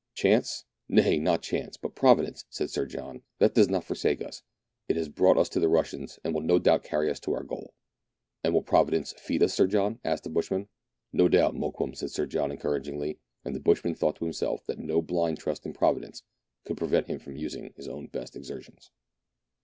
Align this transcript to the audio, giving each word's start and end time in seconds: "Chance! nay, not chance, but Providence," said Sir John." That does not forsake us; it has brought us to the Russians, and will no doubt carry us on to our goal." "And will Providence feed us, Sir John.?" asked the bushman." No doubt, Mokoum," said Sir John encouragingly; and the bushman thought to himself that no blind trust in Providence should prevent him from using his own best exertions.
"Chance! 0.15 0.65
nay, 0.89 1.19
not 1.19 1.43
chance, 1.43 1.77
but 1.77 1.93
Providence," 1.93 2.43
said 2.49 2.71
Sir 2.71 2.87
John." 2.87 3.21
That 3.37 3.53
does 3.53 3.69
not 3.69 3.83
forsake 3.83 4.19
us; 4.19 4.41
it 4.89 4.95
has 4.95 5.09
brought 5.09 5.37
us 5.37 5.47
to 5.49 5.59
the 5.59 5.69
Russians, 5.69 6.17
and 6.23 6.33
will 6.33 6.41
no 6.41 6.57
doubt 6.57 6.83
carry 6.83 7.07
us 7.11 7.19
on 7.19 7.23
to 7.25 7.33
our 7.35 7.43
goal." 7.43 7.75
"And 8.43 8.51
will 8.51 8.63
Providence 8.63 9.13
feed 9.19 9.43
us, 9.43 9.53
Sir 9.53 9.67
John.?" 9.67 9.99
asked 10.03 10.23
the 10.23 10.31
bushman." 10.31 10.69
No 11.13 11.27
doubt, 11.29 11.53
Mokoum," 11.53 11.93
said 11.95 12.09
Sir 12.09 12.25
John 12.25 12.51
encouragingly; 12.51 13.19
and 13.45 13.53
the 13.53 13.59
bushman 13.59 13.93
thought 13.93 14.15
to 14.15 14.25
himself 14.25 14.65
that 14.65 14.79
no 14.79 15.03
blind 15.03 15.37
trust 15.37 15.67
in 15.67 15.73
Providence 15.73 16.23
should 16.67 16.77
prevent 16.77 17.05
him 17.05 17.19
from 17.19 17.35
using 17.35 17.71
his 17.77 17.87
own 17.87 18.07
best 18.07 18.35
exertions. 18.35 18.89